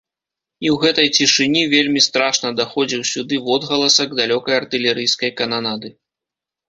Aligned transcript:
І 0.65 0.69
ў 0.69 0.75
гэтай 0.83 1.07
цішыні 1.17 1.61
вельмі 1.73 2.01
страшна 2.07 2.49
даходзіў 2.61 3.01
сюды 3.13 3.35
водгаласак 3.51 4.09
далёкай 4.21 4.59
артылерыйскай 4.61 5.31
кананады. 5.43 5.89